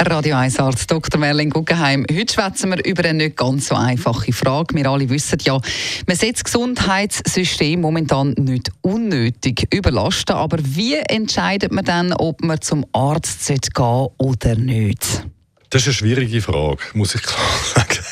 [0.00, 1.18] Radio 1 Arzt Dr.
[1.18, 2.06] Merlin Guggenheim.
[2.10, 4.76] Heute schwätzen wir über eine nicht ganz so einfache Frage.
[4.76, 5.60] Wir alle wissen ja,
[6.06, 10.36] man setzt das Gesundheitssystem momentan nicht unnötig überlasten.
[10.36, 15.26] Aber wie entscheidet man dann, ob man zum Arzt gehen sollte oder nicht?
[15.70, 17.44] Das ist eine schwierige Frage, muss ich klar
[17.74, 18.04] sagen.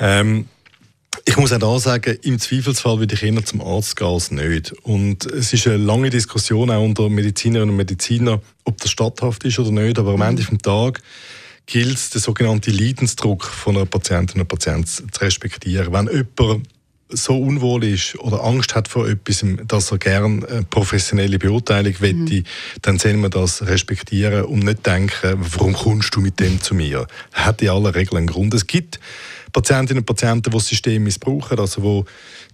[0.00, 0.48] ähm,
[1.34, 4.72] ich muss auch da sagen, im Zweifelsfall würde ich eher zum Arzt gehen als nicht.
[4.84, 9.58] Und es ist eine lange Diskussion auch unter Medizinerinnen und Medizinern, ob das statthaft ist
[9.58, 9.98] oder nicht.
[9.98, 11.02] Aber am Ende des Tages
[11.66, 15.92] gilt es, den sogenannten Leidensdruck von einer Patientin oder Patienten zu respektieren.
[15.92, 16.68] Wenn jemand
[17.08, 22.28] so unwohl ist oder Angst hat vor etwas, dass er gerne eine professionelle Beurteilung mhm.
[22.28, 22.42] wette,
[22.82, 27.06] dann sollen wir das respektieren und nicht denken, warum kommst du mit dem zu mir?
[27.32, 28.54] Das hat in aller Regel einen Grund.
[28.54, 29.00] Es gibt
[29.52, 32.04] Patientinnen und Patienten, die das System missbrauchen, also wo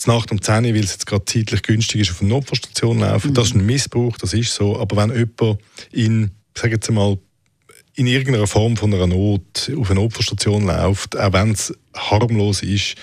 [0.07, 3.31] Nacht um 10 Uhr, weil es jetzt gerade zeitlich günstig ist, auf eine Notfallstation laufen.
[3.31, 3.35] Mhm.
[3.35, 4.79] Das ist ein Missbrauch, das ist so.
[4.79, 5.61] Aber wenn jemand
[5.92, 7.19] in, sage jetzt mal,
[7.95, 12.97] in irgendeiner Form von einer Not auf eine Notfallstation läuft, auch wenn es harmlos ist,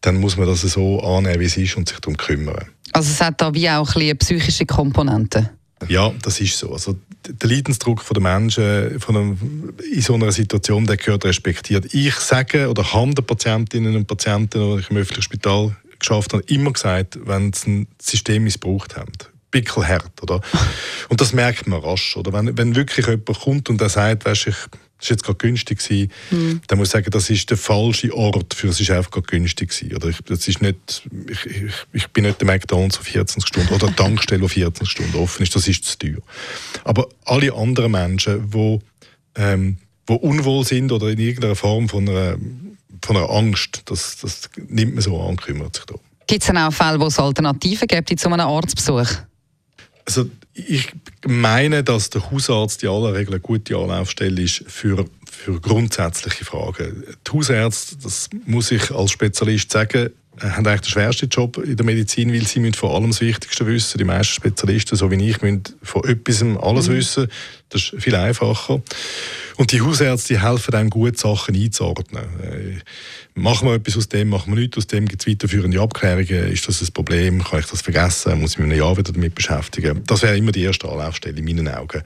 [0.00, 2.68] dann muss man das so annehmen, wie es ist und sich darum kümmern.
[2.92, 5.50] Also es hat da wie auch ein eine psychische Komponente?
[5.88, 6.72] Ja, das ist so.
[6.72, 6.96] Also
[7.28, 11.94] der Leidensdruck der Menschen von einem, in so einer Situation, der gehört respektiert.
[11.94, 16.42] Ich sage oder habe den Patientinnen und Patienten, die ich im öffentlichen Spital geschafft habe,
[16.48, 19.12] immer gesagt, wenn sie ein System missbraucht haben,
[19.50, 20.40] pickelhart, oder?
[21.08, 22.32] Und das merkt man rasch, oder?
[22.32, 24.56] Wenn, wenn wirklich jemand kommt und der sagt, weißt, ich
[24.98, 26.60] das war jetzt gerade günstig gewesen, mhm.
[26.66, 29.70] dann muss ich sagen, das ist der falsche Ort für es ist einfach gerade günstig
[29.70, 29.96] gewesen.
[29.96, 33.72] Oder ich, das ist nicht, ich, ich, ich bin nicht der McDonalds auf 14 Stunden
[33.72, 36.22] oder die Tankstelle auf 14 Stunden offen ist, das ist zu teuer.
[36.84, 38.80] Aber alle anderen Menschen, die
[39.36, 42.36] ähm, wo unwohl sind oder in irgendeiner Form von einer,
[43.02, 46.02] von einer Angst, das, das nimmt man so an kümmert sich darum.
[46.26, 49.08] Gibt es auch Fälle, wo es Alternativen gibt zu einem Arztbesuch?
[50.08, 50.24] Also
[50.54, 50.90] ich
[51.26, 57.04] meine, dass der Hausarzt in aller Regel eine gute Anlaufstelle ist für, für grundsätzliche Fragen.
[57.26, 60.08] Die Hausärzte, das muss ich als Spezialist sagen,
[60.40, 63.66] haben eigentlich den schwersten Job in der Medizin, weil sie müssen vor allem das Wichtigste
[63.66, 63.98] wissen.
[63.98, 66.92] Die meisten Spezialisten, so wie ich, müssen von etwas alles mhm.
[66.94, 67.28] wissen.
[67.70, 68.82] Das ist viel einfacher.
[69.56, 72.24] Und die Hausärzte die helfen einem gut, Sachen einzuordnen.
[72.42, 72.78] Äh,
[73.34, 76.68] machen wir etwas aus dem, machen wir nichts aus dem, gibt es weiterführende Abklärungen, ist
[76.68, 79.34] das ein Problem, kann ich das vergessen, muss ich mich in einem Jahr wieder damit
[79.34, 80.02] beschäftigen.
[80.06, 82.02] Das wäre immer die erste Anlaufstelle in meinen Augen.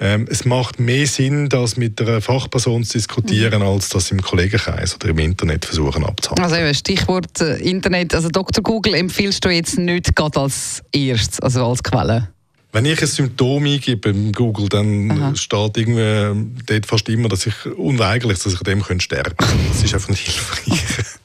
[0.00, 3.68] Ähm, es macht mehr Sinn, das mit einer Fachperson zu diskutieren, mhm.
[3.68, 6.42] als das im Kollegenkreis oder im Internet versuchen abzuhalten.
[6.42, 8.62] Also eben, Stichwort äh, Internet, also Dr.
[8.62, 12.28] Google empfiehlst du jetzt nicht gerade als erstes, also als Quelle?
[12.72, 15.36] Wenn ich ein Symptom eingebe im Google, dann Aha.
[15.36, 19.54] steht irgendwie dort fast immer, dass ich unweigerlich, dass ich an dem sterben könnte.
[19.72, 21.06] Das ist einfach nicht hilfreich.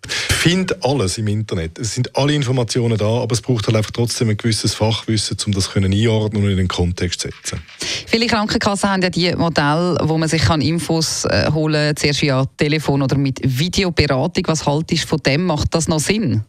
[0.45, 1.79] finde alles im Internet.
[1.79, 5.51] Es sind alle Informationen da, aber es braucht halt einfach trotzdem ein gewisses Fachwissen, um
[5.51, 7.63] das können einordnen und in den Kontext zu setzen.
[8.05, 12.21] Viele Krankenkassen haben ja die Modelle, wo man sich kann Infos äh, holen kann, zuerst
[12.21, 14.43] via Telefon oder mit Videoberatung.
[14.45, 15.45] Was haltest du von dem?
[15.45, 16.43] Macht das noch Sinn?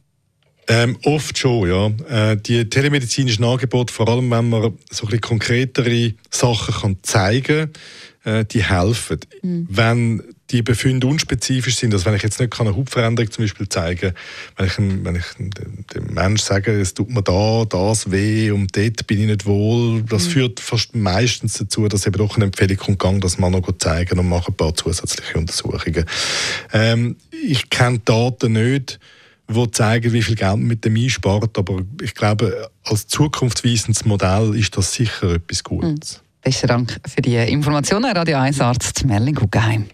[0.68, 2.32] Ähm, oft schon, ja.
[2.32, 7.70] Äh, die telemedizinischen Angebote, vor allem wenn man so ein bisschen konkretere Sachen kann zeigen
[8.24, 9.20] kann, äh, die helfen.
[9.42, 9.68] Mhm.
[9.70, 14.12] Wenn die Befunde unspezifisch sind, also wenn ich jetzt nicht eine Hautveränderung zum Beispiel zeigen
[14.56, 19.06] wenn ich, wenn ich dem Menschen sage, es tut mir da, das weh und dort
[19.06, 20.30] bin ich nicht wohl, das mhm.
[20.30, 24.18] führt fast meistens dazu, dass eben doch eine Empfehlung kommt, gang das mal noch zeigen
[24.18, 26.04] und mache ein paar zusätzliche Untersuchungen.
[26.72, 29.00] Ähm, ich kenne Daten nicht,
[29.48, 31.56] die zeigen, wie viel Geld man mit dem einspart.
[31.58, 36.20] Aber ich glaube, als zukunftsweisendes Modell ist das sicher etwas Gutes.
[36.20, 36.26] Mhm.
[36.42, 39.86] Besten Dank für die Informationen, Radio 1 Arzt Merlin Guggenheim.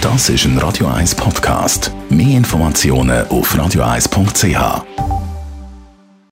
[0.00, 1.92] Das ist ein Radio 1 Podcast.
[2.08, 5.09] Mehr Informationen auf radio1.ch.